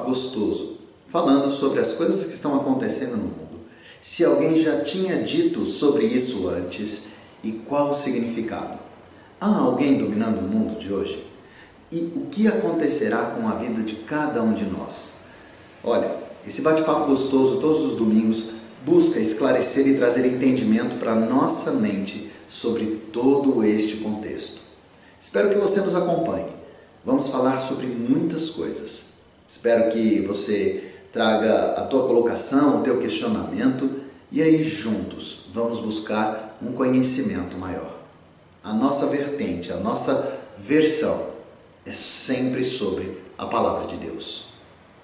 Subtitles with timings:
[0.00, 3.60] bate-papo gostoso, falando sobre as coisas que estão acontecendo no mundo.
[4.00, 7.10] Se alguém já tinha dito sobre isso antes
[7.44, 8.78] e qual o significado.
[9.40, 11.26] Há alguém dominando o mundo de hoje?
[11.90, 15.22] E o que acontecerá com a vida de cada um de nós?
[15.82, 18.50] Olha, esse bate-papo gostoso todos os domingos
[18.84, 24.60] busca esclarecer e trazer entendimento para nossa mente sobre todo este contexto.
[25.20, 26.48] Espero que você nos acompanhe.
[27.04, 29.09] Vamos falar sobre muitas coisas.
[29.50, 36.56] Espero que você traga a tua colocação, o teu questionamento e aí juntos vamos buscar
[36.62, 37.98] um conhecimento maior.
[38.62, 41.32] A nossa vertente, a nossa versão
[41.84, 44.50] é sempre sobre a palavra de Deus.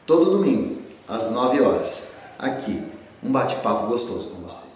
[0.06, 2.88] Todo domingo, às 9 horas, aqui,
[3.24, 4.66] um bate-papo gostoso com você.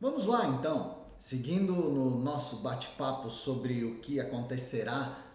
[0.00, 5.26] Vamos lá então, seguindo no nosso bate-papo sobre o que acontecerá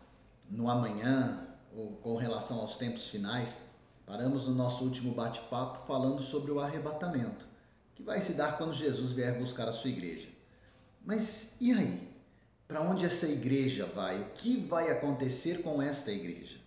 [0.50, 1.53] no amanhã
[2.02, 3.62] com relação aos tempos finais.
[4.06, 7.46] Paramos no nosso último bate-papo falando sobre o arrebatamento,
[7.96, 10.28] que vai se dar quando Jesus vier buscar a sua igreja.
[11.06, 12.10] Mas e aí?
[12.68, 14.22] Para onde essa igreja vai?
[14.22, 16.58] O que vai acontecer com esta igreja?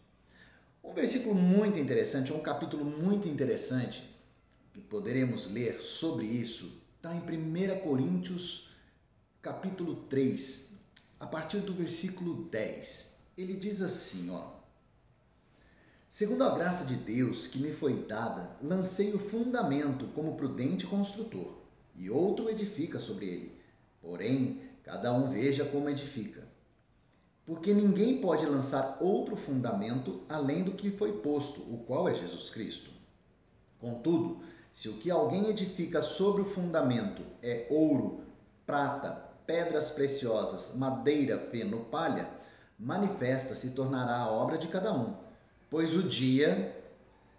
[0.82, 4.04] Um versículo muito interessante, um capítulo muito interessante
[4.72, 8.70] que poderemos ler sobre isso está em 1 Coríntios,
[9.40, 10.72] capítulo 3,
[11.20, 13.16] a partir do versículo 10.
[13.38, 14.56] Ele diz assim, ó:
[16.16, 21.58] Segundo a graça de Deus que me foi dada, lancei o fundamento como prudente construtor,
[21.94, 23.60] e outro edifica sobre ele.
[24.00, 26.42] Porém, cada um veja como edifica.
[27.44, 32.48] Porque ninguém pode lançar outro fundamento além do que foi posto, o qual é Jesus
[32.48, 32.92] Cristo.
[33.78, 34.40] Contudo,
[34.72, 38.22] se o que alguém edifica sobre o fundamento é ouro,
[38.64, 39.10] prata,
[39.46, 42.26] pedras preciosas, madeira, feno, palha,
[42.78, 45.25] manifesta se tornará a obra de cada um
[45.70, 46.76] pois o dia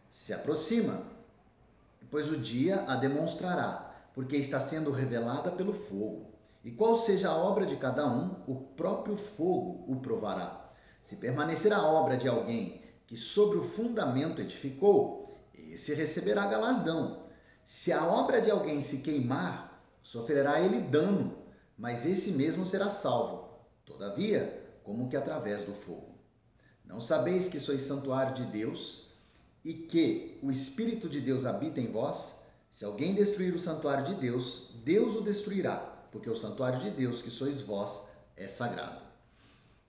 [0.10, 1.04] se aproxima,
[2.10, 6.32] pois o dia a demonstrará, porque está sendo revelada pelo fogo.
[6.64, 10.70] E qual seja a obra de cada um, o próprio fogo o provará.
[11.02, 17.24] Se permanecer a obra de alguém que sobre o fundamento edificou, esse receberá galardão.
[17.64, 21.38] Se a obra de alguém se queimar, sofrerá ele dano,
[21.78, 23.48] mas esse mesmo será salvo,
[23.86, 26.07] todavia, como que através do fogo.
[26.88, 29.10] Não sabeis que sois santuário de Deus
[29.64, 32.44] e que o Espírito de Deus habita em vós?
[32.72, 35.78] Se alguém destruir o santuário de Deus, Deus o destruirá,
[36.12, 39.02] porque o santuário de Deus, que sois vós, é sagrado.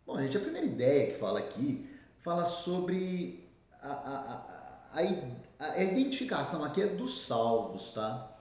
[0.05, 1.89] Bom, gente, a primeira ideia que fala aqui
[2.21, 3.47] fala sobre
[3.81, 5.01] a, a,
[5.59, 8.37] a, a identificação aqui é dos salvos, tá?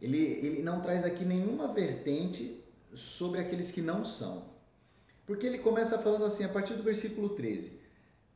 [0.00, 2.62] Ele, ele não traz aqui nenhuma vertente
[2.94, 4.55] sobre aqueles que não são.
[5.26, 7.80] Porque ele começa falando assim, a partir do versículo 13: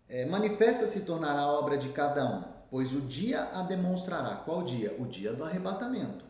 [0.09, 4.35] é, Manifesta-se tornará a obra de cada um, pois o dia a demonstrará.
[4.37, 4.97] Qual dia?
[4.99, 6.25] O dia do arrebatamento.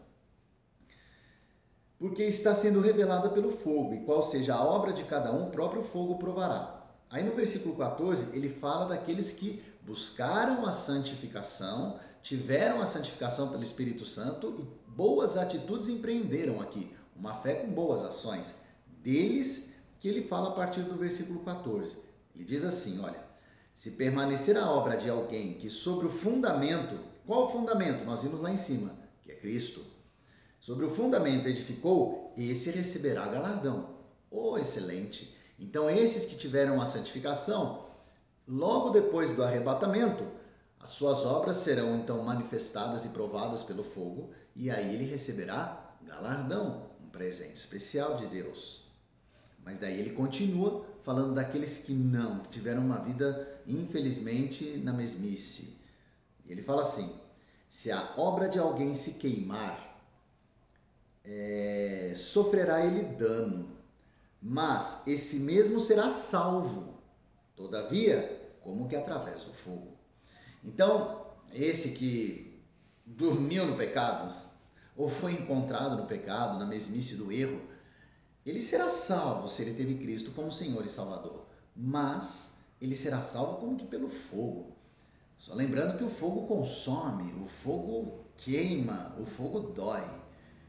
[1.99, 5.51] Porque está sendo revelada pelo fogo, e qual seja a obra de cada um, o
[5.51, 6.87] próprio fogo provará.
[7.11, 13.63] Aí no versículo 14, ele fala daqueles que buscaram a santificação, tiveram a santificação pelo
[13.63, 18.61] Espírito Santo e boas atitudes empreenderam aqui, uma fé com boas ações.
[19.03, 21.99] Deles que ele fala a partir do versículo 14.
[22.35, 23.23] Ele diz assim: olha,
[23.75, 28.05] se permanecer a obra de alguém que sobre o fundamento, qual o fundamento?
[28.05, 28.93] Nós vimos lá em cima,
[29.23, 29.85] que é Cristo.
[30.59, 34.01] Sobre o fundamento edificou, esse receberá galardão.
[34.31, 35.37] Oh, excelente!
[35.59, 37.87] Então, esses que tiveram a santificação,
[38.49, 40.25] logo depois do arrebatamento,
[40.79, 46.91] as suas obras serão então manifestadas e provadas pelo fogo, e aí ele receberá galardão,
[47.03, 48.90] um presente especial de Deus.
[49.65, 55.81] Mas daí ele continua falando daqueles que não, que tiveram uma vida, infelizmente, na mesmice.
[56.47, 57.15] Ele fala assim:
[57.69, 60.01] se a obra de alguém se queimar,
[61.25, 63.77] é, sofrerá ele dano,
[64.43, 67.01] mas esse mesmo será salvo,
[67.55, 69.97] todavia, como que através do fogo.
[70.65, 72.63] Então, esse que
[73.07, 74.35] dormiu no pecado,
[74.97, 77.70] ou foi encontrado no pecado, na mesmice do erro,
[78.45, 81.45] ele será salvo se ele teve Cristo como Senhor e Salvador,
[81.77, 84.77] mas ele será salvo como que pelo fogo.
[85.39, 90.05] Só lembrando que o fogo consome, o fogo queima, o fogo dói.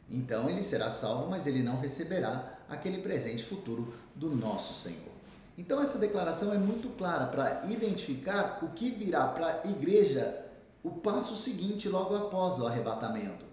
[0.09, 5.11] Então ele será salvo, mas ele não receberá aquele presente futuro do nosso Senhor.
[5.57, 10.45] Então essa declaração é muito clara para identificar o que virá para a igreja
[10.83, 13.50] o passo seguinte logo após o arrebatamento.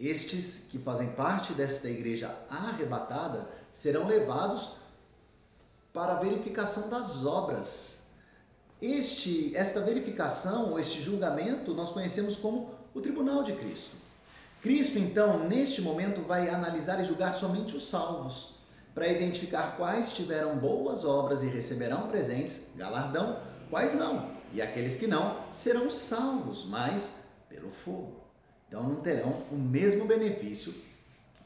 [0.00, 4.76] Estes que fazem parte desta igreja arrebatada serão levados
[5.92, 8.06] para a verificação das obras.
[8.80, 13.96] Este, esta verificação, este julgamento, nós conhecemos como o tribunal de Cristo.
[14.62, 18.54] Cristo, então, neste momento, vai analisar e julgar somente os salvos,
[18.94, 23.38] para identificar quais tiveram boas obras e receberão presentes, galardão,
[23.68, 24.30] quais não.
[24.52, 28.19] E aqueles que não serão salvos, mas pelo fogo.
[28.70, 30.72] Então não terão o mesmo benefício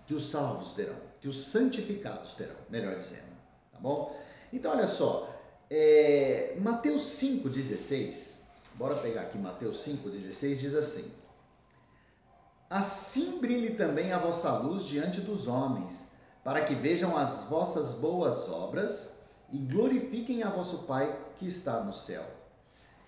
[0.06, 3.32] que os salvos terão, que os santificados terão, melhor dizendo.
[3.72, 4.14] Tá bom?
[4.52, 5.34] Então olha só,
[5.70, 8.40] é, Mateus 5,16,
[8.74, 11.14] bora pegar aqui Mateus 5,16, diz assim:
[12.68, 16.10] Assim brilhe também a vossa luz diante dos homens,
[16.44, 21.94] para que vejam as vossas boas obras e glorifiquem a vosso Pai que está no
[21.94, 22.43] céu.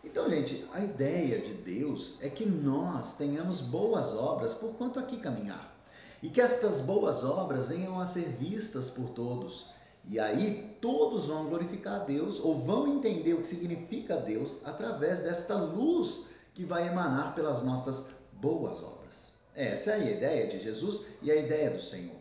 [0.06, 5.18] Então, gente, a ideia de Deus é que nós tenhamos boas obras por quanto aqui
[5.18, 5.76] caminhar.
[6.22, 9.72] E que estas boas obras venham a ser vistas por todos.
[10.08, 15.20] E aí todos vão glorificar a Deus ou vão entender o que significa Deus através
[15.20, 19.32] desta luz que vai emanar pelas nossas boas obras.
[19.54, 22.16] Essa é a ideia de Jesus e a ideia do Senhor.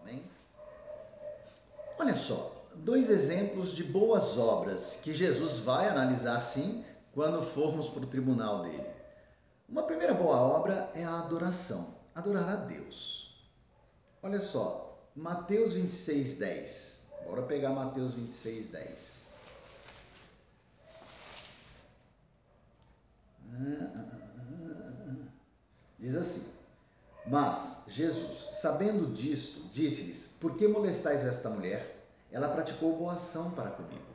[0.00, 0.24] Amém?
[1.98, 6.82] Olha só, dois exemplos de boas obras que Jesus vai analisar sim
[7.14, 8.90] quando formos para o tribunal dele.
[9.68, 13.48] Uma primeira boa obra é a adoração, adorar a Deus.
[14.22, 17.12] Olha só, Mateus 26, 10.
[17.24, 19.24] Bora pegar Mateus 26, 10.
[25.98, 26.52] Diz assim:
[27.26, 32.04] Mas Jesus, sabendo disto, disse-lhes: Por que molestais esta mulher?
[32.32, 34.13] Ela praticou boa ação para comigo.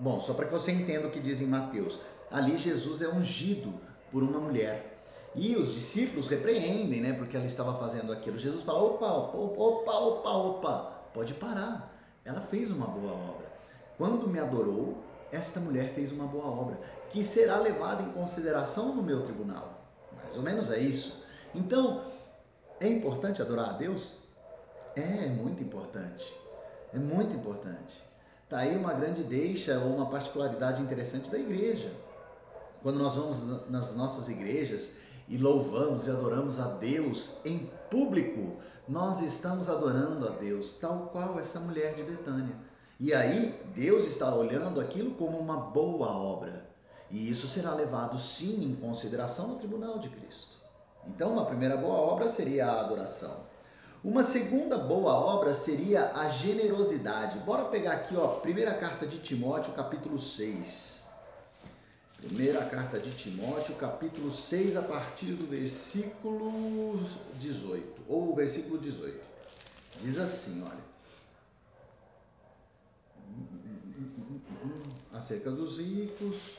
[0.00, 2.00] Bom, só para que você entenda o que diz em Mateus.
[2.30, 3.74] Ali Jesus é ungido
[4.10, 4.98] por uma mulher.
[5.34, 7.12] E os discípulos repreendem, né?
[7.12, 8.38] Porque ela estava fazendo aquilo.
[8.38, 10.78] Jesus fala: opa, opa, opa, opa, opa,
[11.12, 11.94] pode parar.
[12.24, 13.46] Ela fez uma boa obra.
[13.98, 14.96] Quando me adorou,
[15.30, 16.80] esta mulher fez uma boa obra,
[17.10, 19.84] que será levada em consideração no meu tribunal.
[20.16, 21.24] Mais ou menos é isso.
[21.54, 22.04] Então,
[22.80, 24.20] é importante adorar a Deus?
[24.96, 26.34] É, é muito importante.
[26.94, 28.09] É muito importante.
[28.50, 31.92] Está aí uma grande deixa ou uma particularidade interessante da igreja.
[32.82, 34.96] Quando nós vamos nas nossas igrejas
[35.28, 38.56] e louvamos e adoramos a Deus em público,
[38.88, 42.56] nós estamos adorando a Deus, tal qual essa mulher de Betânia.
[42.98, 46.68] E aí, Deus está olhando aquilo como uma boa obra.
[47.08, 50.56] E isso será levado sim em consideração no tribunal de Cristo.
[51.06, 53.48] Então, uma primeira boa obra seria a adoração.
[54.02, 57.38] Uma segunda boa obra seria a generosidade.
[57.40, 61.04] Bora pegar aqui, ó, primeira carta de Timóteo, capítulo 6.
[62.16, 66.98] Primeira carta de Timóteo, capítulo 6, a partir do versículo
[67.38, 69.20] 18, ou o versículo 18.
[70.00, 70.90] Diz assim, olha.
[75.12, 76.56] Acerca dos ricos.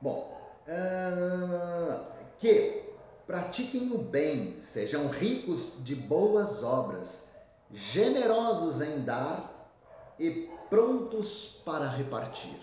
[0.00, 0.34] Bom,
[0.66, 2.04] uh,
[2.38, 2.87] que
[3.28, 7.32] Pratiquem o bem, sejam ricos de boas obras,
[7.70, 9.70] generosos em dar
[10.18, 12.58] e prontos para repartir.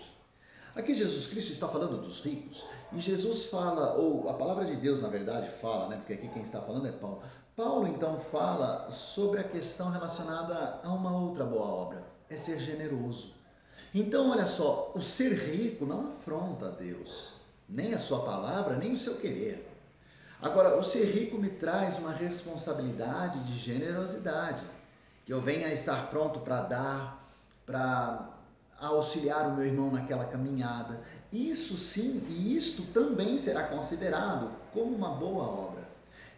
[0.74, 5.00] Aqui Jesus Cristo está falando dos ricos e Jesus fala, ou a palavra de Deus
[5.00, 5.98] na verdade fala, né?
[5.98, 7.22] Porque aqui quem está falando é Paulo.
[7.54, 13.34] Paulo então fala sobre a questão relacionada a uma outra boa obra, é ser generoso.
[13.94, 17.34] Então, olha só, o ser rico não afronta a Deus,
[17.68, 19.65] nem a sua palavra, nem o seu querer.
[20.40, 24.62] Agora, o ser rico me traz uma responsabilidade de generosidade,
[25.24, 27.32] que eu venha a estar pronto para dar,
[27.64, 28.28] para
[28.80, 31.00] auxiliar o meu irmão naquela caminhada.
[31.32, 35.86] Isso sim, e isto também será considerado como uma boa obra.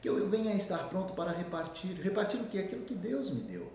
[0.01, 2.01] Que eu venha a estar pronto para repartir.
[2.01, 2.59] Repartir o que?
[2.59, 3.71] Aquilo que Deus me deu.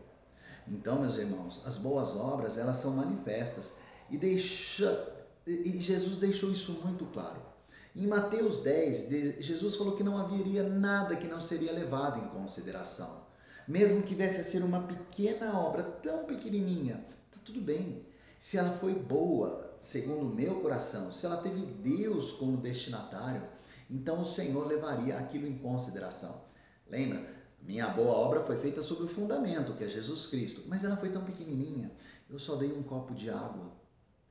[0.66, 3.76] Então, meus irmãos, as boas obras, elas são manifestas.
[4.10, 5.06] E, deixa,
[5.46, 7.53] e Jesus deixou isso muito claro.
[7.96, 13.28] Em Mateus 10, Jesus falou que não haveria nada que não seria levado em consideração.
[13.68, 18.04] Mesmo que viesse a ser uma pequena obra, tão pequenininha, tá tudo bem.
[18.40, 23.44] Se ela foi boa, segundo o meu coração, se ela teve Deus como destinatário,
[23.90, 26.46] então o Senhor levaria aquilo em consideração.
[26.90, 27.32] Lembra?
[27.62, 31.10] Minha boa obra foi feita sobre o fundamento, que é Jesus Cristo, mas ela foi
[31.10, 31.92] tão pequenininha.
[32.28, 33.72] Eu só dei um copo de água.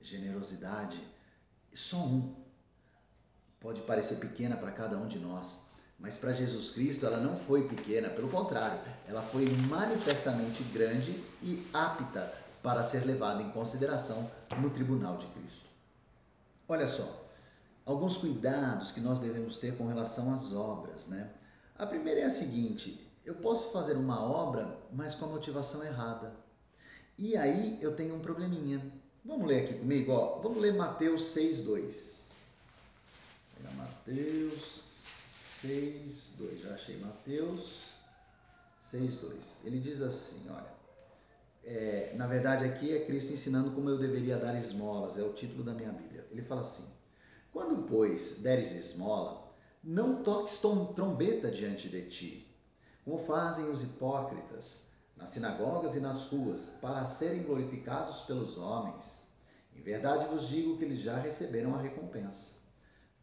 [0.01, 1.01] Generosidade,
[1.73, 2.35] só um
[3.63, 7.69] pode parecer pequena para cada um de nós, mas para Jesus Cristo ela não foi
[7.69, 14.29] pequena, pelo contrário, ela foi manifestamente grande e apta para ser levada em consideração
[14.59, 15.67] no tribunal de Cristo.
[16.69, 17.25] Olha só,
[17.87, 21.31] alguns cuidados que nós devemos ter com relação às obras, né?
[21.79, 26.35] A primeira é a seguinte: eu posso fazer uma obra, mas com a motivação errada.
[27.19, 28.81] E aí eu tenho um probleminha.
[29.25, 30.41] Vamos ler aqui comigo, ó.
[30.41, 32.22] Vamos ler Mateus 6:2.
[33.77, 34.85] Mateus
[35.65, 36.63] 6:2.
[36.63, 37.91] Já achei Mateus
[38.83, 39.65] 6:2.
[39.65, 40.73] Ele diz assim, olha,
[41.65, 45.63] é, na verdade aqui é Cristo ensinando como eu deveria dar esmolas, é o título
[45.63, 46.27] da minha Bíblia.
[46.31, 46.93] Ele fala assim:
[47.53, 49.53] Quando, pois, deres esmola,
[49.83, 52.57] não toques trombeta diante de ti,
[53.05, 54.83] como fazem os hipócritas
[55.17, 59.23] nas sinagogas e nas ruas, para serem glorificados pelos homens.
[59.75, 62.62] Em verdade vos digo que eles já receberam a recompensa.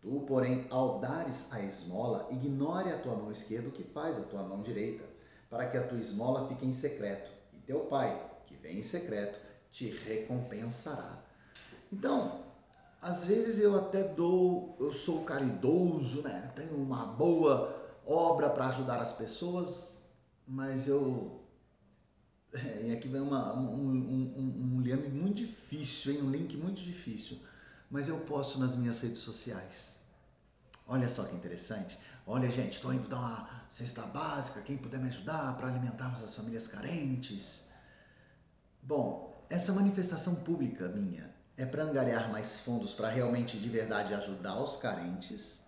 [0.02, 4.24] Tu, porém, ao dares a esmola, ignore a tua mão esquerda o que faz a
[4.24, 5.04] tua mão direita,
[5.50, 9.40] para que a tua esmola fique em secreto, e teu pai, que vem em secreto,
[9.72, 11.22] te recompensará.
[11.92, 12.46] Então,
[13.02, 16.52] às vezes eu até dou, eu sou caridoso, né?
[16.56, 17.76] Tenho uma boa
[18.06, 20.12] obra para ajudar as pessoas,
[20.48, 21.40] mas eu.
[22.52, 26.22] É, e aqui vem uma, um, um, um, um muito difícil, hein?
[26.24, 27.38] um link muito difícil.
[27.90, 30.00] Mas eu posto nas minhas redes sociais.
[30.88, 31.98] Olha só que interessante.
[32.26, 36.36] Olha, gente, estou indo dar uma cesta básica, quem puder me ajudar para alimentarmos as
[36.36, 37.72] famílias carentes.
[38.82, 44.62] Bom, essa manifestação pública minha é para angariar mais fundos para realmente de verdade ajudar
[44.62, 45.60] os carentes?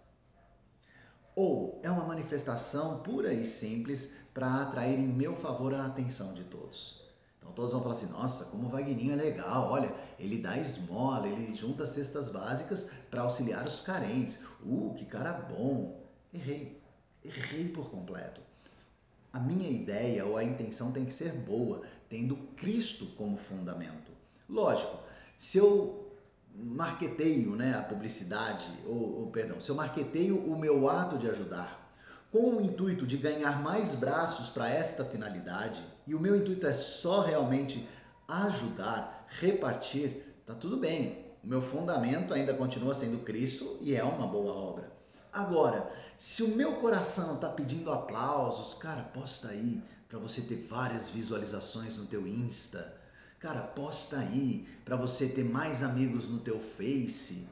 [1.35, 6.43] Ou é uma manifestação pura e simples para atrair em meu favor a atenção de
[6.43, 7.10] todos?
[7.51, 11.27] Então todos vão falar assim: nossa, como o Vagninho é legal, olha, ele dá esmola,
[11.27, 14.39] ele junta cestas básicas para auxiliar os carentes.
[14.63, 16.01] Uh, que cara bom!
[16.33, 16.81] Errei,
[17.23, 18.39] errei por completo.
[19.33, 24.11] A minha ideia ou a intenção tem que ser boa, tendo Cristo como fundamento.
[24.49, 24.97] Lógico,
[25.37, 26.15] se eu
[26.53, 31.80] marqueteio né, a publicidade, ou, ou perdão, se eu marqueteio o meu ato de ajudar
[32.31, 36.73] com o intuito de ganhar mais braços para esta finalidade, e o meu intuito é
[36.73, 37.87] só realmente
[38.27, 41.25] ajudar, repartir, tá tudo bem.
[41.43, 44.91] O meu fundamento ainda continua sendo Cristo e é uma boa obra.
[45.33, 51.09] Agora, se o meu coração está pedindo aplausos, cara, posta aí para você ter várias
[51.09, 53.01] visualizações no teu Insta
[53.41, 57.47] Cara, posta aí para você ter mais amigos no teu Face.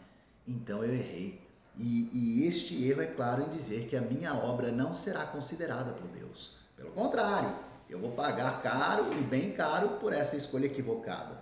[0.47, 1.41] Então eu errei.
[1.81, 5.93] E, e, este erro é claro em dizer que a minha obra não será considerada
[5.93, 6.57] por Deus.
[6.75, 7.55] Pelo contrário,
[7.89, 11.41] eu vou pagar caro e bem caro por essa escolha equivocada.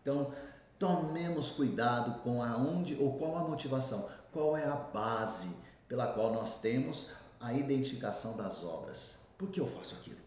[0.00, 0.32] Então,
[0.80, 6.60] tomemos cuidado com aonde ou qual a motivação, qual é a base pela qual nós
[6.60, 9.26] temos a identificação das obras.
[9.38, 10.18] Por que eu faço aquilo?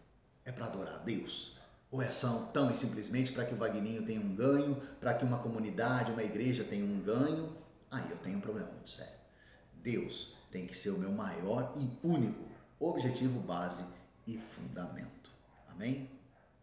[0.46, 1.58] É para adorar a Deus?
[1.90, 5.26] Ou é só tão e simplesmente para que o Vagninho tenha um ganho, para que
[5.26, 7.54] uma comunidade, uma igreja tenha um ganho?
[7.90, 9.15] Aí eu tenho um problema muito sério.
[9.86, 12.44] Deus tem que ser o meu maior e único
[12.80, 13.84] objetivo, base
[14.26, 15.30] e fundamento.
[15.68, 16.10] Amém?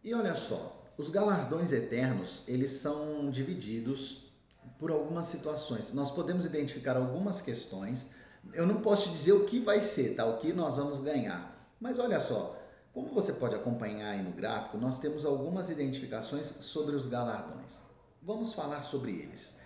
[0.04, 4.30] E olha só, os galardões eternos, eles são divididos
[4.78, 5.94] por algumas situações.
[5.94, 8.10] Nós podemos identificar algumas questões.
[8.52, 10.26] Eu não posso dizer o que vai ser, tá?
[10.26, 11.74] O que nós vamos ganhar.
[11.80, 12.60] Mas olha só,
[12.92, 17.78] como você pode acompanhar aí no gráfico, nós temos algumas identificações sobre os galardões.
[18.22, 19.63] Vamos falar sobre eles.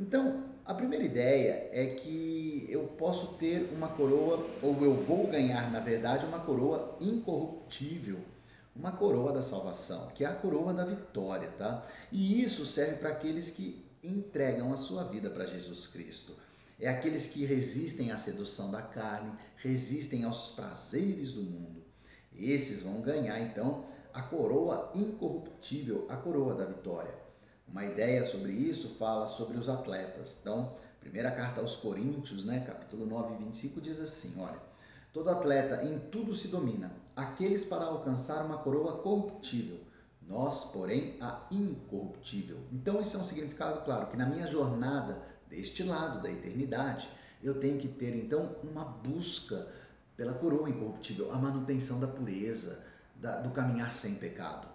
[0.00, 5.70] Então, a primeira ideia é que eu posso ter uma coroa, ou eu vou ganhar,
[5.70, 8.18] na verdade, uma coroa incorruptível,
[8.74, 11.86] uma coroa da salvação, que é a coroa da vitória, tá?
[12.10, 16.34] E isso serve para aqueles que entregam a sua vida para Jesus Cristo.
[16.80, 21.84] É aqueles que resistem à sedução da carne, resistem aos prazeres do mundo.
[22.34, 27.29] Esses vão ganhar então a coroa incorruptível, a coroa da vitória.
[27.70, 30.38] Uma ideia sobre isso fala sobre os atletas.
[30.40, 34.60] Então, primeira carta aos Coríntios, né, capítulo 9, 25 diz assim, olha:
[35.12, 39.78] Todo atleta em tudo se domina, aqueles para alcançar uma coroa corruptível,
[40.26, 42.58] nós, porém, a incorruptível.
[42.72, 47.08] Então, isso é um significado claro que na minha jornada deste lado da eternidade,
[47.42, 49.66] eu tenho que ter então uma busca
[50.16, 52.84] pela coroa incorruptível, a manutenção da pureza,
[53.16, 54.68] da, do caminhar sem pecado.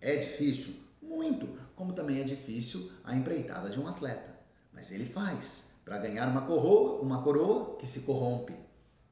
[0.00, 0.87] É difícil?
[1.08, 4.38] Muito, como também é difícil a empreitada de um atleta.
[4.72, 8.54] Mas ele faz para ganhar uma coroa, uma coroa que se corrompe.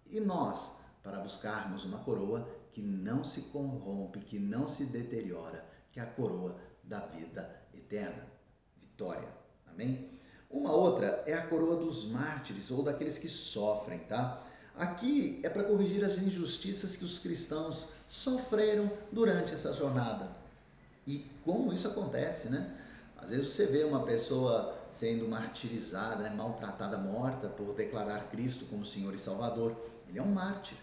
[0.04, 5.98] E nós, para buscarmos uma coroa que não se corrompe, que não se deteriora, que
[5.98, 8.26] é a coroa da vida eterna.
[8.78, 9.28] Vitória.
[9.66, 10.10] Amém?
[10.50, 14.42] Uma outra é a coroa dos mártires ou daqueles que sofrem, tá?
[14.76, 20.45] Aqui é para corrigir as injustiças que os cristãos sofreram durante essa jornada.
[21.06, 22.74] E como isso acontece, né?
[23.16, 28.84] Às vezes você vê uma pessoa sendo martirizada, né, maltratada, morta por declarar Cristo como
[28.84, 29.76] Senhor e Salvador.
[30.08, 30.76] Ele é um mártir.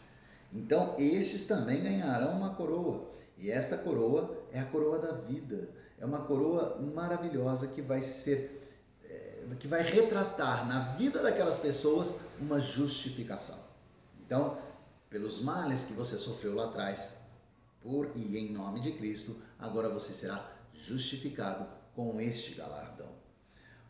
[0.51, 3.09] Então, estes também ganharão uma coroa.
[3.37, 5.69] E esta coroa é a coroa da vida.
[5.99, 8.61] É uma coroa maravilhosa que vai ser
[9.09, 13.59] é, que vai retratar na vida daquelas pessoas uma justificação.
[14.25, 14.57] Então,
[15.09, 17.22] pelos males que você sofreu lá atrás,
[17.83, 23.11] por e em nome de Cristo, agora você será justificado com este galardão.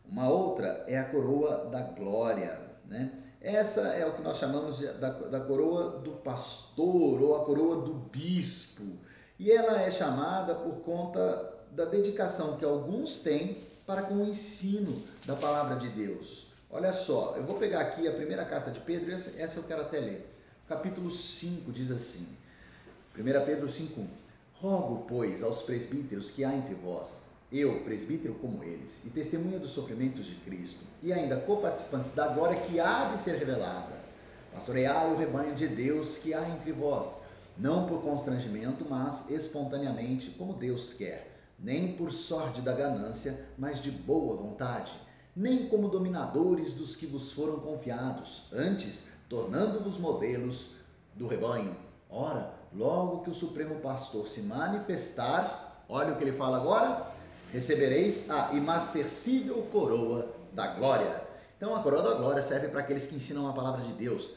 [0.04, 3.12] Uma outra é a coroa da glória, né?
[3.40, 7.82] Essa é o que nós chamamos de, da, da coroa do pastor ou a coroa
[7.82, 8.98] do bispo.
[9.38, 14.94] E ela é chamada por conta da dedicação que alguns têm para com o ensino
[15.26, 16.48] da palavra de Deus.
[16.70, 19.82] Olha só, eu vou pegar aqui a primeira carta de Pedro, essa, essa eu quero
[19.82, 20.34] até ler.
[20.66, 22.26] Capítulo 5 diz assim:
[23.16, 24.06] 1 Pedro 5,1
[24.60, 29.70] Rogo, pois, aos presbíteros que há entre vós, eu, presbítero como eles, e testemunha dos
[29.70, 34.00] sofrimentos de Cristo, e ainda coparticipantes da glória que há de ser revelada,
[34.52, 37.22] pastoreai o rebanho de Deus que há entre vós,
[37.56, 43.90] não por constrangimento, mas espontaneamente, como Deus quer, nem por sorte da ganância, mas de
[43.90, 44.92] boa vontade,
[45.36, 50.76] nem como dominadores dos que vos foram confiados, antes tornando-vos modelos
[51.14, 51.76] do rebanho.
[52.08, 57.06] Ora, logo que o Supremo Pastor se manifestar, olha o que ele fala agora,
[57.52, 61.22] recebereis a imarcessível coroa da glória.
[61.56, 64.34] Então a coroa da glória serve para aqueles que ensinam a palavra de Deus,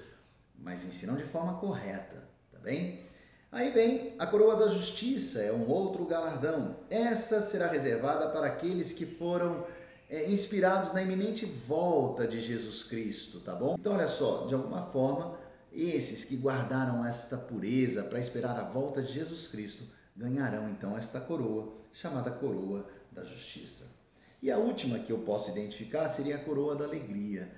[0.57, 3.05] mas ensinam de forma correta, tá bem?
[3.51, 6.75] Aí vem a coroa da justiça, é um outro galardão.
[6.89, 9.65] Essa será reservada para aqueles que foram
[10.09, 13.75] é, inspirados na iminente volta de Jesus Cristo, tá bom?
[13.79, 15.35] Então olha só, de alguma forma,
[15.81, 19.83] esses que guardaram esta pureza para esperar a volta de Jesus Cristo
[20.15, 23.95] ganharão então esta coroa, chamada coroa da justiça.
[24.41, 27.51] E a última que eu posso identificar seria a coroa da alegria.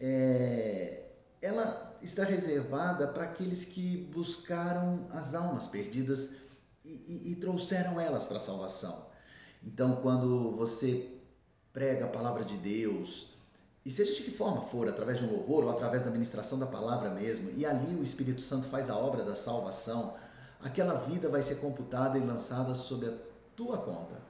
[0.00, 1.04] É,
[1.40, 6.48] ela está reservada para aqueles que buscaram as almas perdidas
[6.84, 9.08] e, e, e trouxeram elas para a salvação.
[9.62, 11.18] Então, quando você
[11.72, 13.37] prega a palavra de Deus,
[13.88, 16.66] e seja de que forma for, através de um louvor ou através da ministração da
[16.66, 20.14] palavra mesmo, e ali o Espírito Santo faz a obra da salvação,
[20.60, 23.14] aquela vida vai ser computada e lançada sob a
[23.56, 24.20] tua conta.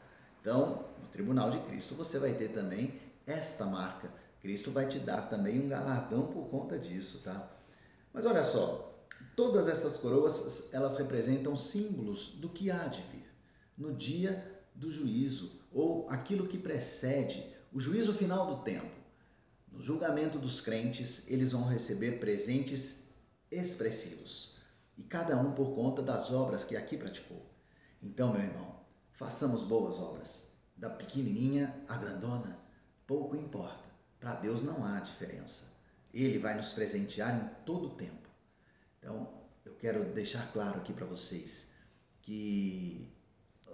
[0.41, 4.09] Então, no tribunal de Cristo, você vai ter também esta marca.
[4.41, 7.51] Cristo vai te dar também um galardão por conta disso, tá?
[8.15, 13.27] Mas olha só, todas essas coroas, elas representam símbolos do que há de vir
[13.77, 18.98] no dia do juízo ou aquilo que precede o juízo final do tempo.
[19.71, 23.09] No julgamento dos crentes, eles vão receber presentes
[23.51, 24.59] expressivos,
[24.97, 27.47] e cada um por conta das obras que aqui praticou.
[28.03, 28.81] Então, meu irmão,
[29.13, 32.59] façamos boas obras, da pequenininha à grandona,
[33.07, 33.85] pouco importa.
[34.19, 35.77] Para Deus não há diferença.
[36.13, 38.29] Ele vai nos presentear em todo o tempo.
[38.99, 39.33] Então,
[39.65, 41.69] eu quero deixar claro aqui para vocês
[42.23, 43.09] que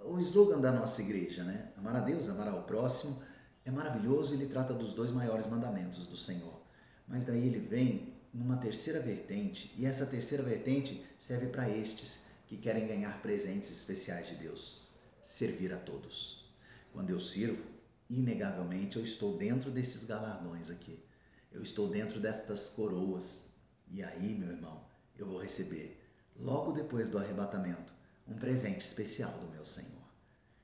[0.03, 1.71] o slogan da nossa igreja, né?
[1.77, 3.21] Amar a Deus, amar ao próximo,
[3.65, 6.61] é maravilhoso ele trata dos dois maiores mandamentos do Senhor.
[7.07, 12.57] Mas daí ele vem numa terceira vertente, e essa terceira vertente serve para estes que
[12.57, 14.89] querem ganhar presentes especiais de Deus:
[15.23, 16.53] servir a todos.
[16.93, 17.63] Quando eu sirvo,
[18.09, 21.03] inegavelmente eu estou dentro desses galardões aqui.
[21.51, 23.49] Eu estou dentro destas coroas.
[23.87, 24.85] E aí, meu irmão,
[25.17, 26.03] eu vou receber,
[26.35, 27.93] logo depois do arrebatamento,
[28.27, 30.03] um presente especial do meu Senhor.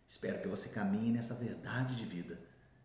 [0.08, 2.38] Espero que você caminhe nessa verdade de vida,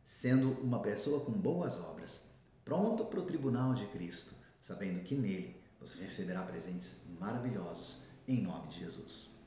[0.07, 2.29] sendo uma pessoa com boas obras,
[2.65, 8.69] pronto para o tribunal de Cristo, sabendo que nele você receberá presentes maravilhosos em nome
[8.69, 9.41] de Jesus.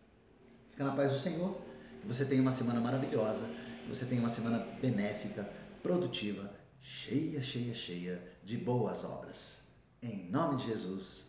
[0.69, 1.57] Fica na paz do Senhor,
[2.01, 3.45] que você tenha uma semana maravilhosa,
[3.83, 5.49] que você tenha uma semana benéfica,
[5.81, 9.69] produtiva, cheia, cheia, cheia de boas obras.
[10.01, 11.28] Em nome de Jesus.